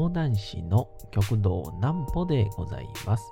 [0.00, 3.22] 講談師の極道南歩でございます。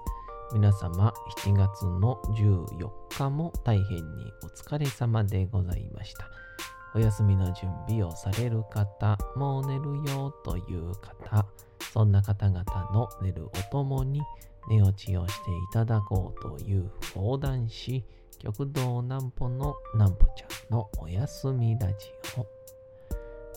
[0.53, 4.05] 皆様、7月の14日も大変に
[4.43, 6.29] お疲れ様でございました。
[6.95, 11.46] お休みの準備をされる方、もう寝るよという方、
[11.91, 12.62] そんな方々
[12.93, 14.20] の寝るおともに
[14.69, 18.05] 寝落ちをしていただこうという講談師、
[18.39, 21.95] 極道南歩の南歩ちゃんのお休みラジ
[22.37, 22.58] オ。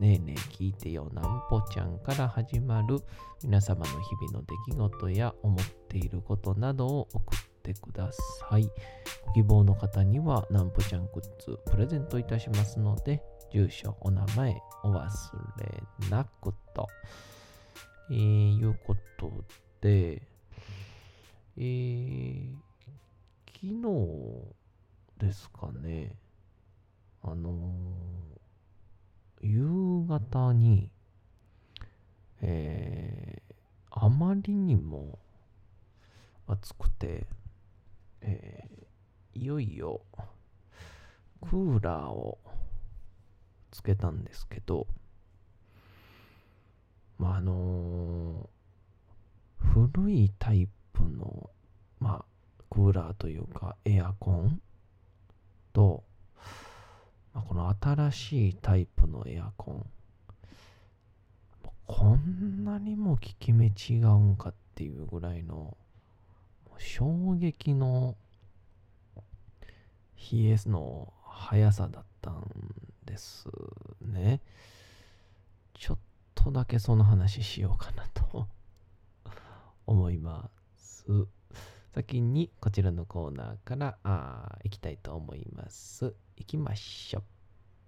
[0.00, 3.00] ねえねえ聞いてよなんぽちゃんから始まる
[3.44, 8.10] 皆様の日々の出来事や思っていることなどを送ってくだ
[8.48, 8.70] さい。
[9.26, 15.06] ご希望の方にはなんぽちゃんグッズプレゼントいたしますので、住所、お名前お忘
[15.58, 16.88] れなくと。
[18.10, 19.30] えー、いうこと
[19.82, 20.22] で、
[21.58, 22.54] えー、
[23.52, 23.66] 昨
[25.18, 26.16] 日ですかね、
[27.22, 28.09] あのー
[30.30, 30.90] 方に、
[32.42, 33.54] えー、
[33.90, 35.18] あまりにも
[36.46, 37.26] 暑くて、
[38.20, 40.00] えー、いよいよ
[41.40, 42.38] クーラーを
[43.70, 44.86] つけたんですけど、
[47.18, 48.60] まあ、あのー
[49.72, 51.50] 古いタイプの、
[52.00, 52.24] まあ、
[52.70, 54.60] クーラーというかエアコン
[55.72, 56.02] と、
[57.32, 59.86] まあ、この新しいタイプのエアコン、
[61.92, 65.76] こんなにも効き目違うんかっていうぐらいの
[66.78, 68.14] 衝撃の
[70.32, 72.44] 冷えの速さだったん
[73.04, 73.48] です
[74.02, 74.40] ね。
[75.74, 75.98] ちょっ
[76.36, 78.46] とだけその話しようかなと
[79.84, 81.26] 思います。
[81.92, 86.14] 先にこちらのコーナーからあー行きたいと思います。
[86.36, 87.24] 行きましょ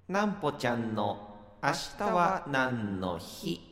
[0.08, 0.12] う。
[0.12, 3.72] なんぽちゃんの明日は何の日？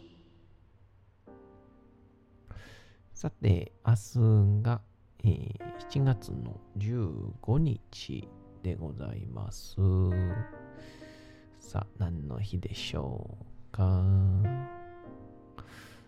[3.20, 4.19] さて、明日
[4.62, 4.81] が、
[5.25, 5.60] えー
[5.91, 8.26] 7月の15日
[8.62, 9.76] でございます。
[11.59, 14.03] さあ、何の日でしょうか。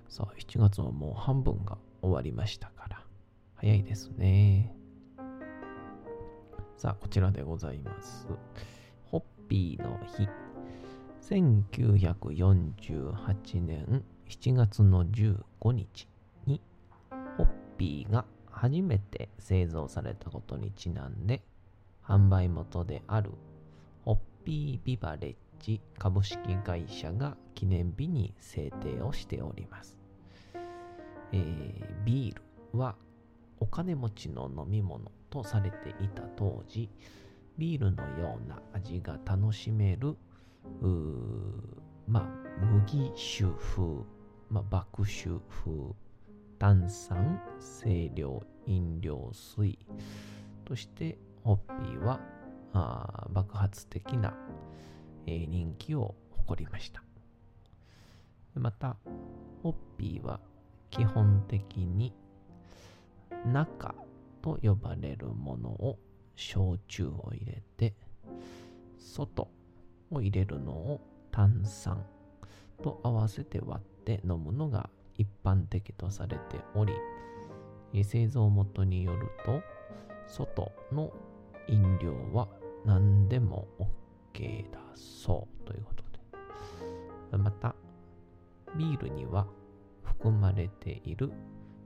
[0.08, 3.04] さあ、7月はもう半分が終わりましたから、
[3.56, 4.74] 早いですね。
[6.78, 8.26] さあ、こちらでございます。
[9.04, 10.26] ホッピーの日。
[11.20, 16.08] 1948年7月の15日
[17.78, 21.42] ピーが初めて製造されたことにちなんで
[22.06, 23.30] 販売元である
[24.04, 29.96] ホッピービバレッジ株式会社が記念日に制定をしております、
[31.32, 32.96] えービールは
[33.60, 36.90] お金持ちの飲み物とされていた当時
[37.56, 40.16] ビールのような味が楽しめる
[40.80, 40.92] うー
[42.08, 44.04] まあ麦酒風、
[44.50, 45.94] まあ、麦酒風
[46.62, 49.76] 炭酸清涼飲料水。
[50.64, 52.20] としてホッピーは
[52.72, 54.32] あー爆発的な、
[55.26, 57.02] えー人気を誇りました。
[58.54, 58.96] また
[59.64, 60.38] ホッピーは
[60.90, 62.14] 基本的に
[63.44, 63.92] 中
[64.40, 65.98] と呼ばれるものを
[66.36, 67.96] 焼酎を入れて
[69.00, 69.48] 外
[70.12, 71.00] を入れるのを
[71.32, 72.06] 炭酸
[72.84, 74.90] と合わせて割って飲むのが
[75.22, 76.92] 一般的とされており、
[78.04, 79.62] 製造元によると、
[80.26, 81.12] 外の
[81.68, 82.48] 飲料は
[82.84, 83.68] 何でも
[84.34, 86.02] OK だそうということ
[87.30, 87.38] で。
[87.38, 87.76] また、
[88.76, 89.46] ビールには
[90.02, 91.30] 含まれている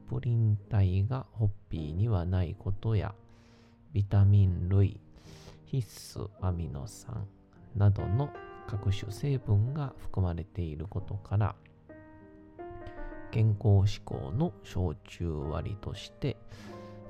[0.08, 3.14] プリン体がホッピーにはないことや、
[3.92, 4.98] ビタミン類、
[5.66, 7.26] 必須アミノ酸
[7.76, 8.30] などの
[8.66, 11.54] 各種成分が含まれていることから、
[13.30, 16.36] 健康志向の焼酎割りとして、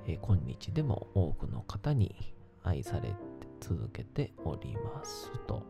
[0.07, 2.15] えー今日でも多くの方に
[2.63, 3.15] 愛され
[3.61, 5.63] 続けておりますと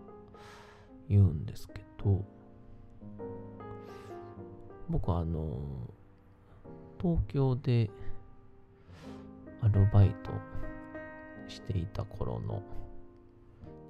[1.09, 2.25] 言うんですけど
[4.89, 5.59] 僕はあの
[7.01, 7.91] 東京で
[9.63, 10.31] アルバイト
[11.49, 12.63] していた頃の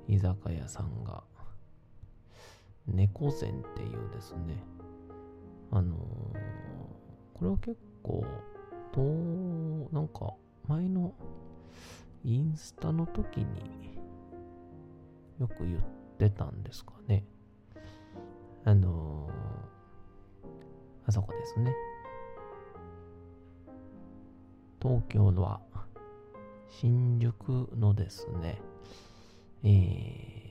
[0.08, 1.22] 居酒屋さんが
[2.86, 4.62] 猫膳っていうですね
[5.70, 5.96] あのー
[7.34, 8.24] これは結構、
[8.92, 9.02] と、
[9.94, 10.32] なんか、
[10.66, 11.12] 前の
[12.24, 13.98] インスタの時に
[15.38, 15.80] よく言っ
[16.18, 17.26] てたんですかね。
[18.64, 19.36] あのー
[21.08, 21.74] あそこですね。
[24.80, 25.60] 東京のは
[26.68, 28.60] 新宿のですね、
[29.62, 30.45] えー、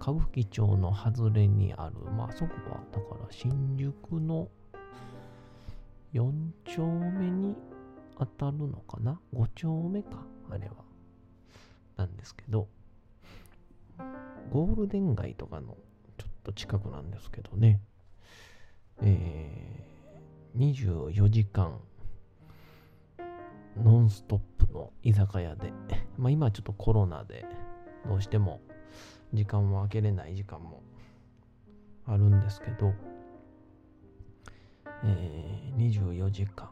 [0.00, 4.48] 歌舞伎町の外れにある、まあそこはだから新宿の
[6.14, 6.32] 4
[6.64, 7.54] 丁目に
[8.18, 10.24] 当たるのかな ?5 丁目か？
[10.50, 10.74] あれは。
[11.96, 12.68] なんですけど、
[14.50, 15.76] ゴールデン街とかの
[16.16, 17.80] ちょっと近くなんですけどね、
[19.02, 21.78] えー、24時間
[23.82, 25.72] ノンストップの居酒屋で、
[26.16, 27.44] まあ今ちょっとコロナで
[28.06, 28.60] どうしても
[29.32, 30.82] 時間を空けれない時間も
[32.06, 32.92] あるんですけど、
[35.04, 36.70] えー、24時間、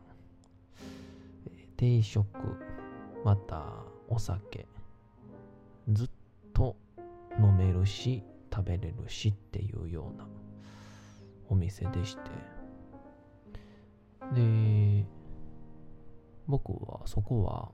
[1.77, 2.27] 定食、
[3.25, 3.65] また
[4.09, 4.67] お酒、
[5.93, 6.09] ずっ
[6.53, 6.77] と
[7.39, 8.23] 飲めるし、
[8.55, 10.27] 食べれるしっていうような
[11.49, 12.23] お店でして、
[14.33, 15.05] で、
[16.47, 17.73] 僕はそこは、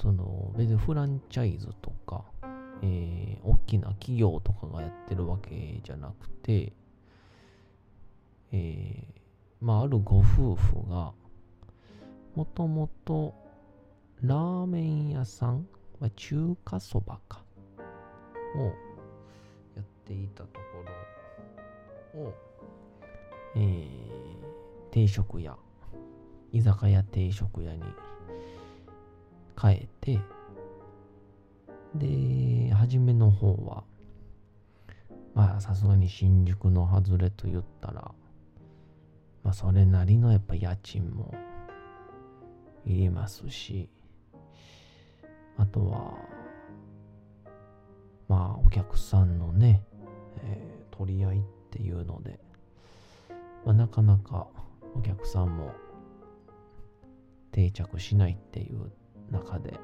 [0.00, 2.24] その別にフランチャイズとか、
[2.82, 6.72] えー、大きな企業とかがやってるわけじゃなくて、
[8.52, 9.04] えー、
[9.60, 11.12] まあ、あるご夫婦が、
[12.34, 13.34] もともと
[14.22, 15.66] ラーメン屋さん、
[16.00, 17.42] まあ、中華そばか、
[18.56, 18.64] を
[19.76, 20.60] やっていたとこ
[22.14, 22.34] ろを、
[23.56, 23.88] えー、
[24.90, 25.56] 定食屋、
[26.52, 27.82] 居酒屋定食屋に
[29.60, 30.20] 変えて、
[31.94, 33.84] で、初めの方は、
[35.34, 38.12] まあさすがに新宿の外れと言ったら、
[39.42, 41.34] まあそれなりのやっぱ家賃も
[42.84, 43.88] いりますし、
[45.56, 46.14] あとは、
[48.28, 49.82] まあお客さんのね、
[50.42, 52.40] えー取り合いっていうので、
[53.64, 54.46] まあ、なかなか
[54.94, 55.72] お客さんも
[57.52, 58.90] 定着しないっていう
[59.30, 59.78] 中で、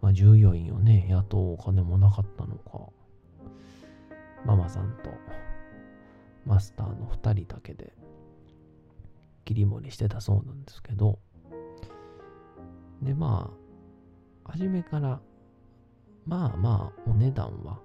[0.00, 2.90] まあ、従業員をね、雇うお金もなかったのか、
[4.44, 5.10] ママさんと
[6.46, 7.92] マスターの2人だけで
[9.44, 11.18] 切り盛りしてたそうなんですけど、
[13.02, 13.50] で、ま
[14.44, 15.20] あ、初めから、
[16.26, 17.78] まあまあ、お値段は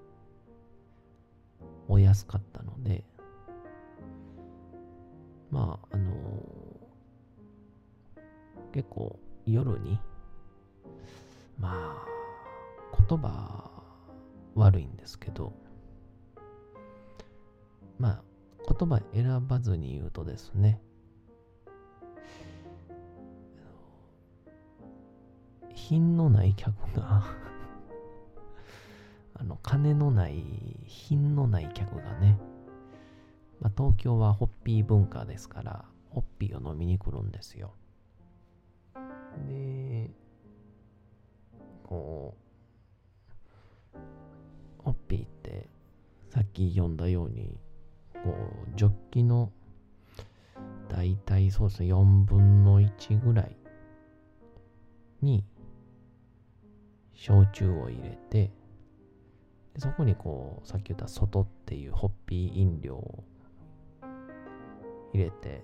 [1.87, 3.03] お安かったので、
[5.51, 6.11] まあ、あの
[8.73, 9.99] 結構夜に、
[11.63, 11.95] まあ、
[13.07, 13.71] 言葉
[14.53, 15.53] 悪いんですけど、
[17.97, 18.21] まあ、
[18.69, 20.81] 言葉選ばずに言うとですね、
[25.73, 27.23] 品のない客が
[29.35, 30.43] あの、金のない、
[30.85, 32.37] 品のない客がね、
[33.61, 37.73] まあ、東京はホッピー文化ですから、ホッピーを飲みに来るんですよ。
[39.47, 39.92] で、
[41.93, 42.33] こ
[43.93, 43.97] う、
[44.83, 45.69] ホッピーって、
[46.29, 47.55] さっき読んだように、
[48.23, 48.35] こ
[48.67, 49.51] う、ジョッキの、
[50.89, 53.55] だいたいそうですね、4分の1ぐらい
[55.21, 55.45] に、
[57.13, 58.51] 焼酎を入れて、
[59.75, 63.23] でそこにこう、さっき言った外っていうホッピー飲料を
[65.13, 65.63] 入れて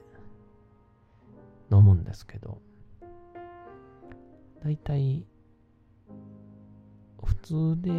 [1.71, 2.61] 飲むんですけど、
[4.63, 5.25] だいたい
[7.41, 7.91] 普通で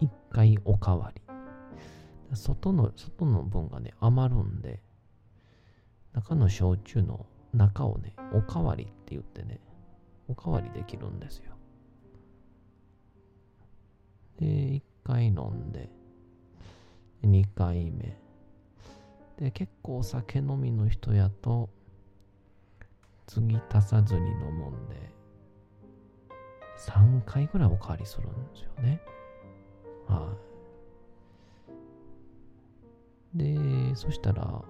[0.00, 1.22] 1回おかわり。
[2.34, 4.82] 外の、外の分がね、余るんで、
[6.12, 9.60] 中の焼酎の中をね、おかわりって言ってね、
[10.28, 11.52] おかわりできるんですよ。
[14.38, 15.88] で、1回飲んで、
[17.22, 18.16] 2回目。
[19.36, 21.70] で、結構お酒飲みの人やと、
[23.26, 25.12] 次足さずに飲むんで、
[26.86, 29.00] 3回ぐらいおかわりするんですよね。
[30.08, 30.36] は
[33.34, 33.38] い。
[33.38, 34.62] で、そしたら、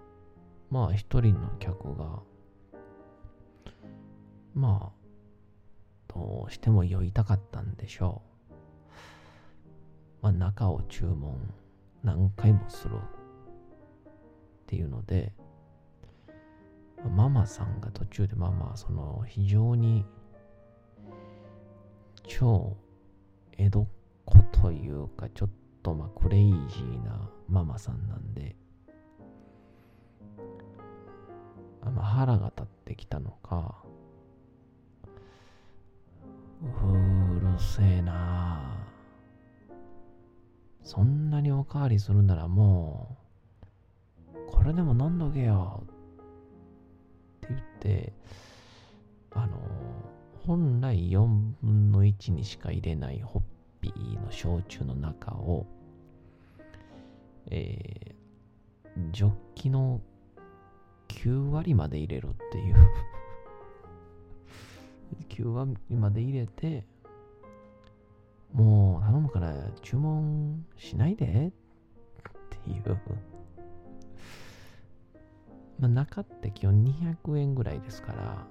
[0.71, 2.23] まあ一人の客が、
[4.55, 5.03] まあ、
[6.15, 8.53] どうしても酔いたかったんでしょう。
[10.23, 11.41] まあ中を注文
[12.05, 12.99] 何回もするっ
[14.67, 15.33] ていうので、
[17.17, 20.05] ママさんが途中でまあまあその非常に
[22.27, 22.77] 超
[23.59, 23.87] 江戸っ
[24.25, 25.51] 子というかちょっ
[25.83, 28.57] とまあクレイジーなママさんなんで、
[31.83, 33.83] あま、腹が立ってきたのか、
[36.63, 38.87] うるせえな。
[40.83, 43.17] そんなにおかわりするならも
[44.35, 45.87] う、これでも飲んどけよっ
[47.41, 48.13] て言って、
[49.33, 49.59] あの、
[50.47, 51.27] 本来4
[51.63, 53.43] 分の1にしか入れないホッ
[53.81, 55.67] ピーの焼酎の中を、
[57.51, 60.01] えー、ジョッキの
[61.09, 62.77] 9割まで入れるっていう
[65.29, 66.85] 9割まで入れて、
[68.53, 71.53] もう頼むから注文しないでっ
[72.65, 72.99] ていう。
[75.79, 78.47] まあ中って基本200円ぐらいですから、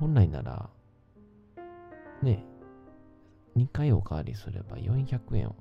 [0.00, 0.70] 本来なら、
[2.22, 2.44] ね、
[3.56, 5.56] 2回おかわりすれば400円を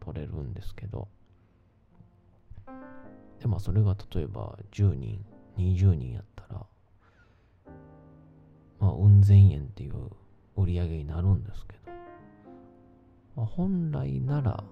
[0.00, 1.08] 取れるんですけど、
[3.40, 5.24] でもそれが例えば10人、
[5.58, 6.66] 20人やったら、
[8.78, 10.10] まあ、うん千円っていう
[10.56, 11.92] 売り上げになるんですけど、
[13.36, 14.64] まあ、本来なら、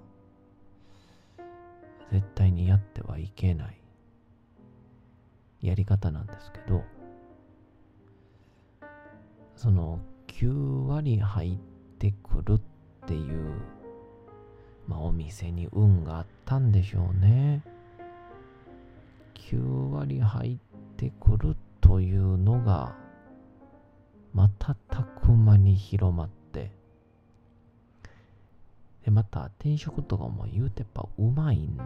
[2.11, 3.80] 絶対にやってはいけない
[5.61, 6.82] やり方なんですけど、
[9.56, 11.58] その9割入っ
[11.99, 13.52] てくるっていう、
[14.87, 17.62] まあお店に運があったんでしょうね。
[19.50, 20.58] 9割入っ
[20.96, 22.96] てくるというのが、
[24.32, 24.76] 瞬
[25.23, 26.73] く間に広まって、
[29.04, 31.82] で、また定食とかも言うてやっぱうまいんで、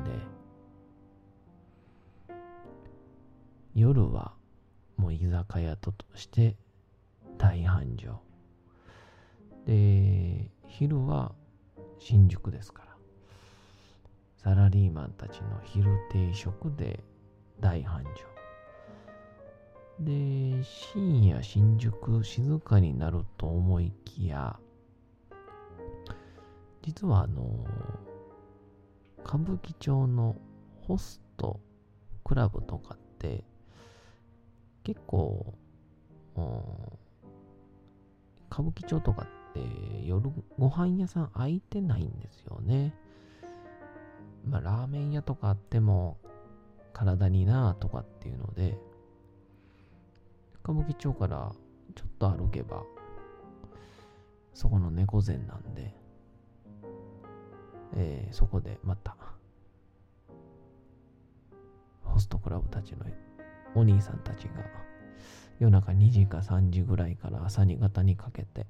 [3.75, 4.33] 夜は
[4.97, 6.57] もう居酒屋として
[7.39, 8.21] 大繁盛。
[9.65, 11.33] で、昼は
[11.99, 12.97] 新宿ですから、
[14.37, 17.03] サラリーマンたちの昼定食で
[17.61, 18.29] 大繁盛。
[20.01, 24.59] で、深夜新宿静かになると思いきや、
[26.83, 27.67] 実はあの、
[29.25, 30.37] 歌舞伎町の
[30.83, 31.61] ホスト
[32.25, 33.45] クラブとかって、
[34.83, 35.55] 結構、
[36.37, 36.99] うん
[38.51, 39.61] 歌舞伎町とかって
[40.05, 42.95] 夜ご飯屋さん開いてないんですよね。
[44.47, 46.19] まあラーメン屋とかあっても
[46.93, 48.79] 体になとかっていうので、
[50.65, 51.53] 歌舞伎町から
[51.95, 52.83] ちょっと歩けば、
[54.55, 55.95] そこの猫膳なんで、
[57.95, 59.17] えーそこでまた、
[62.03, 63.07] ホストクラブたちの
[63.75, 64.55] お兄さんたちが、
[65.59, 68.67] 夜中2時か3時ぐらいから朝に方にかけて、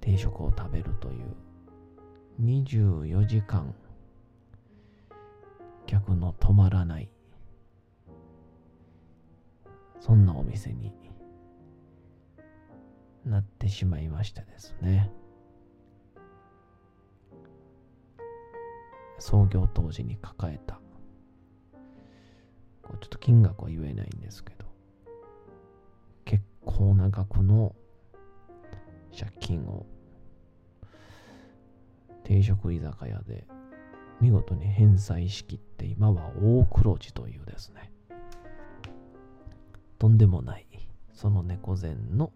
[0.00, 1.34] 定食を食べるという、
[2.42, 3.74] 24時間、
[5.86, 7.08] 客の止まらない、
[10.00, 10.92] そんなお店に
[13.24, 15.10] なってしまいましたですね。
[19.18, 20.80] 創業当時に抱えた、
[22.82, 24.71] こうちょっと金額は言えないんですけど、
[26.82, 27.76] 結構な額の
[29.16, 29.86] 借金を
[32.24, 33.46] 定食居酒屋で
[34.20, 37.92] 見事に返済しきって今は大黒字というですね。
[40.00, 40.66] とんでもない
[41.12, 42.32] その猫膳の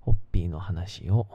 [0.00, 1.26] ホッピーの話を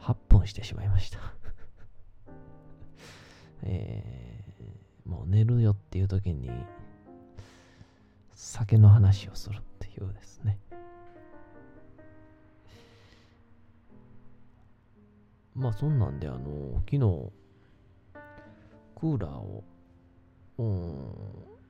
[0.00, 1.18] 8分してしまいました。
[3.62, 6.50] えー、もう寝るよっていう時に
[8.40, 10.60] 酒の話をするっていうですね。
[15.56, 16.98] まあそんなんであの昨日
[18.94, 19.64] クーラーを
[20.58, 21.14] うん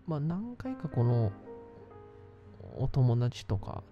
[0.06, 1.32] まあ何回かこの
[2.76, 3.82] お友達とか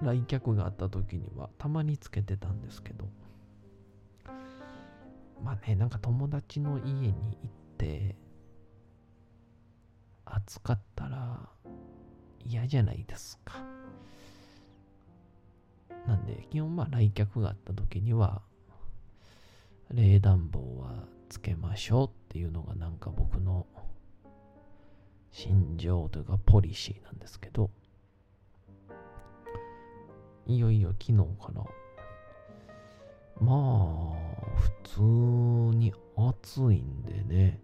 [0.00, 3.06] 来客があった時にはたまにつけてたんですけど。
[5.44, 7.14] まあねなんか友達の家に行っ
[7.76, 8.14] て
[10.30, 11.48] 暑かったら
[12.44, 13.62] 嫌じゃないですか。
[16.06, 18.42] なんで基本まあ来客があった時には
[19.92, 23.66] 冷暖房はつけましょうっていうのがなんか僕の
[25.30, 27.70] 心情というかポリシーなんですけど
[30.46, 31.62] いよいよ昨日から
[33.40, 35.00] まあ普通
[35.76, 37.60] に暑いんでね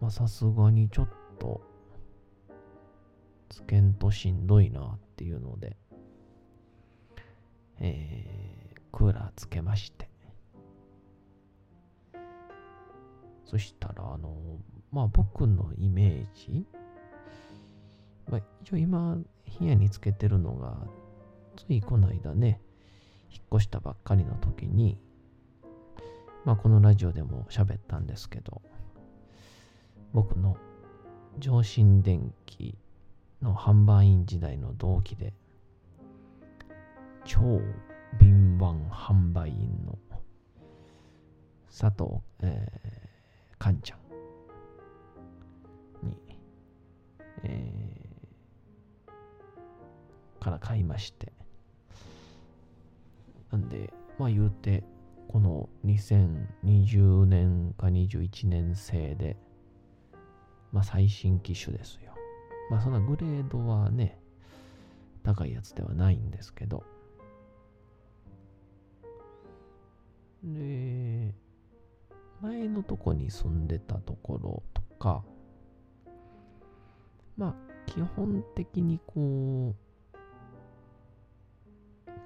[0.00, 1.60] まあさすがにちょっと
[3.48, 5.76] つけんとしんどいなっていうので
[7.80, 10.08] えー、クーラーつけまして、
[13.46, 14.36] そしたら、あの、
[14.92, 16.66] まあ僕のイメージ、
[18.28, 20.76] まあ一応今部屋につけてるのが、
[21.56, 22.60] ついこの間ね、
[23.30, 24.98] 引っ越したばっかりの時に、
[26.44, 28.60] まあこのラジオでも喋ったんですけど、
[30.12, 30.56] 僕の
[31.38, 32.76] 上新電機
[33.40, 35.32] の販売員時代の同期で、
[37.24, 37.60] 超
[38.18, 39.98] 敏腕販売員の
[41.70, 43.96] 佐藤、えー、かんちゃ
[46.04, 46.16] んに、
[47.44, 51.32] えー、から買いまして。
[53.52, 54.82] なんで、まあ言うて、
[55.28, 59.36] この2020年か21年生で、
[60.72, 62.12] まあ最新機種ですよ。
[62.70, 64.20] まあそんなグレードはね、
[65.22, 66.84] 高いやつではないんですけど、
[70.42, 71.34] で、
[72.40, 75.22] 前のとこに住んでたところとか、
[77.36, 77.54] まあ、
[77.86, 80.20] 基本的にこう、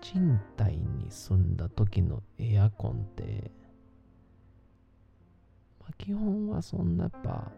[0.00, 3.50] 賃貸に住んだ時のエアコンって、
[5.80, 7.50] まあ、基本はそんなやっぱ、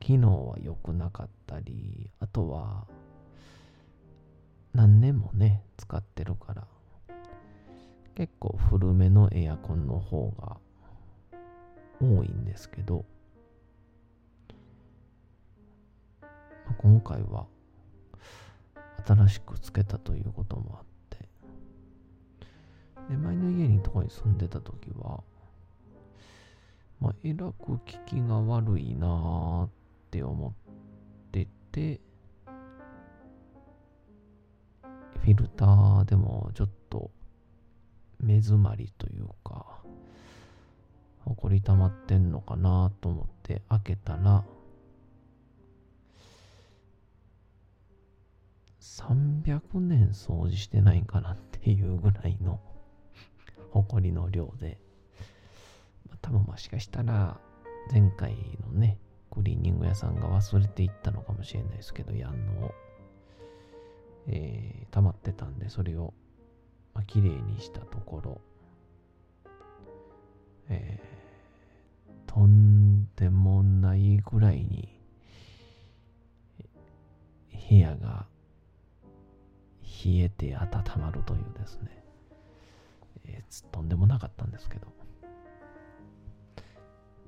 [0.00, 2.86] 機能は良くなかったり、あとは、
[4.72, 6.66] 何年もね、使ってるから、
[8.14, 10.56] 結構古めのエアコンの方が
[12.00, 13.04] 多いんですけど、
[16.78, 17.46] 今回は
[19.06, 21.28] 新しくつけたということもあって、
[23.10, 25.22] で、前の家にとこに住んでた時は、
[27.00, 29.79] まあ、えらく効きが悪いなー
[30.10, 30.52] って思っ
[31.30, 32.00] てて、
[35.20, 37.12] フィルターでもちょっと
[38.18, 39.84] 目詰まりというか、
[41.24, 44.44] 埃溜まってんのかなと思って開けたら、
[48.80, 52.58] 300年掃除してないんかなっていうぐらいの
[53.70, 54.80] 埃の量で、
[56.20, 57.40] 多分もしかしたら
[57.92, 58.98] 前回のね、
[59.30, 62.74] クリーニング屋さんが忘れていったのかもしれないですけど、やんのを、
[64.28, 66.12] えー、溜まってたんで、それを
[66.94, 68.40] まあ、綺麗にしたところ、
[70.68, 74.88] えー、とんでもないぐらいに
[77.68, 78.26] 部屋が
[80.04, 82.04] 冷えて温まるというですね、
[83.26, 84.99] えー、とんでもなかったんですけど。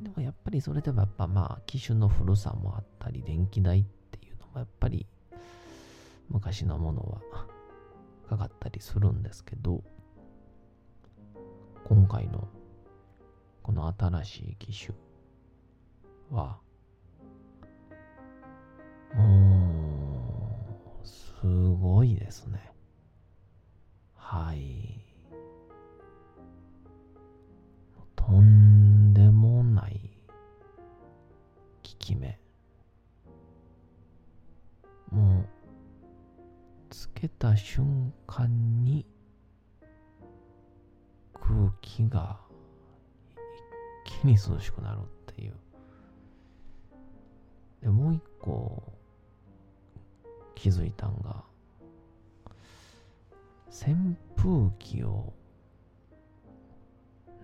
[0.02, 5.06] でもやっぱりそれでもやっぱまあ機種の古さもあったり電気代っていうのもやっぱり
[6.28, 7.46] 昔のものは
[8.28, 9.82] かかったりするんですけど、
[11.84, 12.48] 今回の
[13.62, 14.96] この新しい機種
[16.30, 16.58] は、
[19.14, 20.66] も
[21.02, 22.72] う、すごいですね。
[24.14, 25.04] はい。
[28.16, 28.61] とん
[35.10, 35.48] もう、
[36.90, 39.06] つけた瞬間に
[41.34, 42.40] 空気が
[44.04, 45.54] 一気に涼しくなるっていう。
[47.82, 48.92] で、もう一個
[50.54, 51.44] 気づいたんが、
[53.68, 55.32] 扇風機を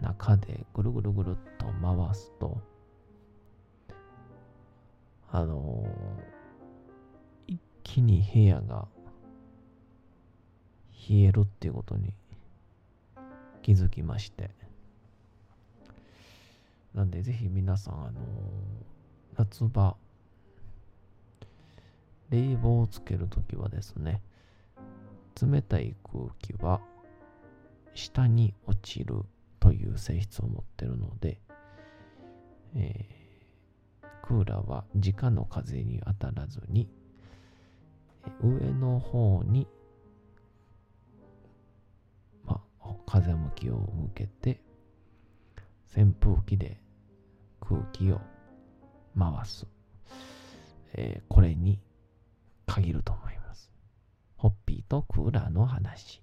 [0.01, 2.61] 中でぐるぐるぐるっと回すと、
[5.31, 8.89] あのー、一気に部屋が
[11.09, 12.15] 冷えるっていうことに
[13.63, 14.51] 気づきまして。
[16.95, 18.21] なんでぜひ皆さん、あの
[19.37, 19.97] 夏場、
[22.31, 24.21] 冷房をつけるときはですね、
[25.41, 26.81] 冷たい空気は
[27.95, 29.23] 下に落ちる
[29.61, 31.39] という性質を持ってるので、
[32.75, 33.18] えー、
[34.29, 36.87] クーラーは直の風に当たらずに、
[38.43, 39.67] 上の方に
[42.45, 42.61] ま
[43.07, 44.61] 風向きを向けて
[45.97, 46.79] 扇風機で
[47.59, 48.21] 空気を
[49.19, 49.67] 回す、
[50.93, 51.81] えー、これに
[52.67, 53.71] 限ると思います。
[54.37, 56.23] ホッピーとクーラーの話。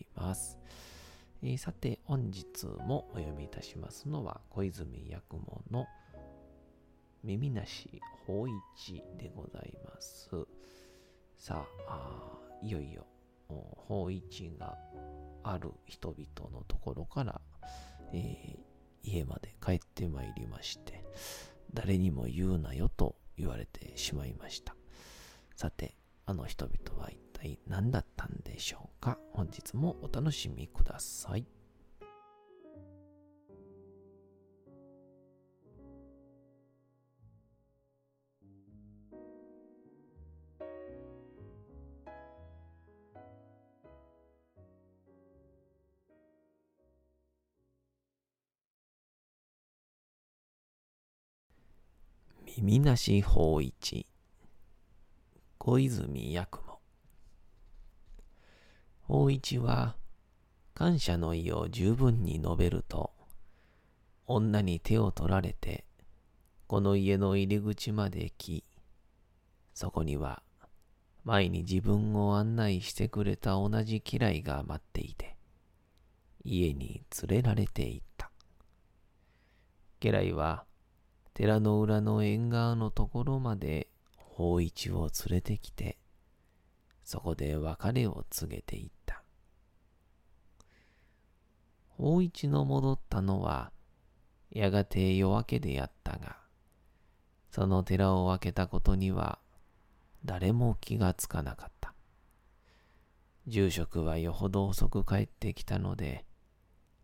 [0.21, 0.59] ます。
[1.41, 5.87] えーさて、本日もお読みいたしますのは、小泉八雲の
[7.23, 10.29] 耳なし法一でございます。
[11.35, 13.07] さあ、あいよいよ、
[13.47, 14.77] 法一が
[15.43, 17.41] ある人々のところから、
[18.13, 18.71] えー
[19.03, 21.03] 家まで帰ってまいりまして、
[21.73, 24.75] 誰にも言うなよと言われてしまいました。
[25.55, 29.17] さて、あの人々は一体体何だったんでしょうか？
[29.33, 31.45] 本日もお楽しみください。
[52.57, 54.05] 耳なし法一。
[55.57, 56.70] 小泉八雲。
[59.11, 59.97] 法一は
[60.73, 63.11] 感謝の意を十分に述べると
[64.25, 65.83] 女に手を取られて
[66.67, 68.63] この家の入り口まで来
[69.73, 70.41] そこには
[71.25, 75.35] 前に自分を案内してくれた同じ家来が待っていて
[76.45, 78.31] 家に連れられて行った
[79.99, 80.63] 家来は
[81.33, 85.97] 寺の裏の縁側のところまで法一を連れてきて、
[87.03, 89.00] そこで別れを告げていった。
[91.97, 93.71] 法一の戻ったのは、
[94.49, 96.37] やがて夜明けであったが、
[97.49, 99.39] その寺を開けたことには、
[100.25, 101.93] 誰も気がつかなかった。
[103.47, 106.25] 住職はよほど遅く帰ってきたので、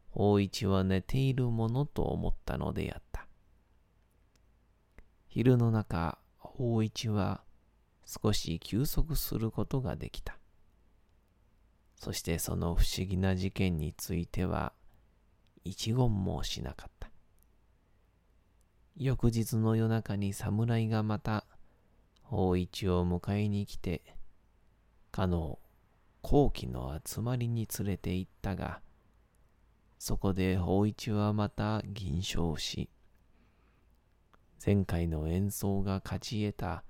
[0.09, 3.27] 法一は寝ているものと思ったのであった。
[5.27, 7.43] 昼の中、法一は
[8.05, 10.37] 少し休息することができた。
[11.97, 14.73] そしてその不思議な事件については
[15.65, 17.11] 一言もしなかった。
[18.95, 21.45] 翌日の夜中に侍がまた
[22.23, 24.01] 法一を迎えに来て、
[25.11, 25.59] かの
[26.21, 28.81] 後期の集まりに連れて行ったが、
[29.99, 32.89] そこで法一はまた銀賞し、
[34.63, 36.83] 前回の演奏が勝ち得た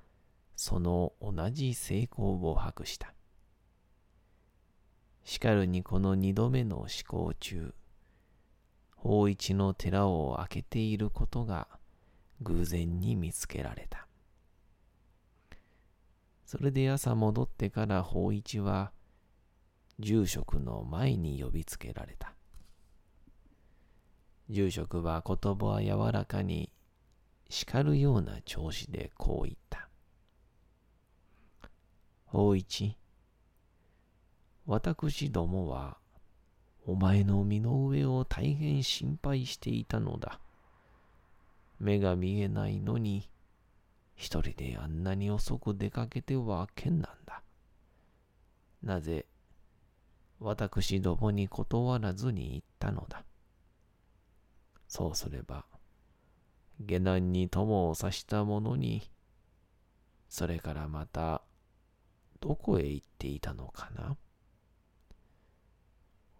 [0.55, 3.16] その同じ成功を博した。
[5.27, 7.73] しかるにこの二度目の思考中、
[8.95, 11.67] 法一の寺を開けていることが
[12.39, 14.07] 偶然に見つけられた。
[16.45, 18.93] それで朝戻ってから法一は
[19.99, 22.33] 住職の前に呼びつけられた。
[24.47, 26.71] 住職は言葉は柔らかに
[27.49, 29.89] 叱るような調子でこう言った。
[32.27, 32.95] 法一、
[34.67, 35.97] 私どもは、
[36.85, 40.41] お前の身の上を大変心配していたのだ。
[41.79, 43.29] 目が見えないのに、
[44.15, 47.43] 一人であんなに遅く出かけてはけんなんだ。
[48.83, 49.25] なぜ、
[50.41, 53.23] 私どもに断らずに行ったのだ。
[54.89, 55.65] そうすれば、
[56.81, 59.09] 下男に友を刺した者に、
[60.27, 61.41] それからまた、
[62.41, 64.17] どこへ行っていたのかな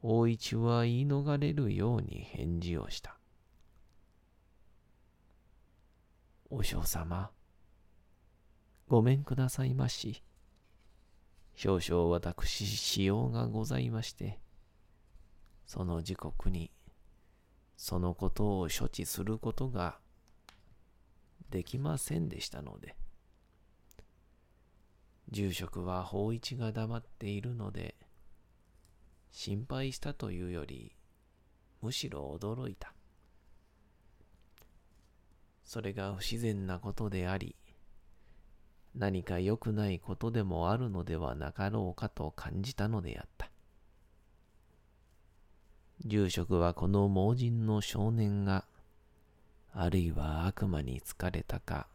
[0.10, 3.18] 大一は言い逃れるように返事をした。
[6.50, 7.30] お嬢様、
[8.88, 10.24] ごめんくださいまし。
[11.56, 14.40] 少々私、使用がございまして、
[15.66, 16.72] その時刻に、
[17.76, 20.00] そのことを処置することが
[21.50, 22.96] できませんでしたので、
[25.30, 27.96] 住職は法一が黙っているので、
[29.40, 30.96] 心配したというより、
[31.84, 32.92] むしろ驚いた。
[35.64, 37.56] それが不自然なことであり、
[38.96, 43.52] 何か良くないことでもあるのではなかろうかと感じたのであった。
[46.04, 48.66] 住職はこの盲人の少年が、
[49.72, 51.86] あるいは悪魔に疲れたか、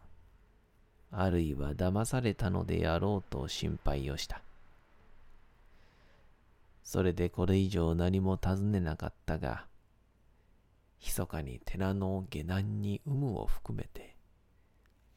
[1.11, 4.43] あるいは騙されたのであろうと心配をした。
[6.83, 9.67] それでこれ以上何も尋ねなかったが、
[11.01, 14.17] 密かに寺の下男に有無を含めて、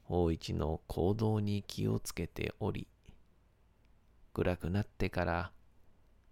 [0.02, 2.88] 法一の行動に気をつけており、
[4.32, 5.52] 暗くなってから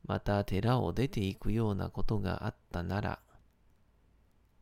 [0.06, 3.20] また寺を出ていくようなことがあったなら、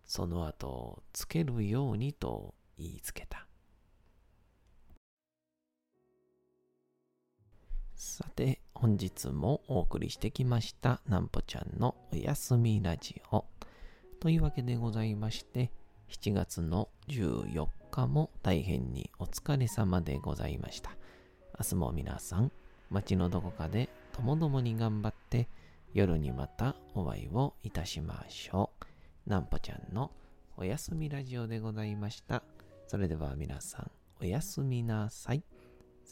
[0.05, 3.47] その後つけるようにと言いつけた。
[8.03, 13.45] さて、本日もお送りしてきましたなんぽちゃんのおやすみラジオ。
[14.19, 15.71] というわけでございまして、
[16.09, 20.91] 7月の14日も大変にお疲れ様でございました。
[21.61, 22.51] 明日も皆さん、
[22.91, 25.49] 街のどこかでともどもに頑張って
[25.95, 28.73] 夜にまたお会いをいたしましょ
[29.27, 29.31] う。
[29.31, 30.11] なんぽちゃんの
[30.57, 32.43] おやすみラジオでございました。
[32.89, 35.45] それでは皆さんおやすみなさい。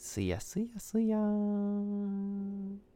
[0.01, 2.90] すやすやすやーん。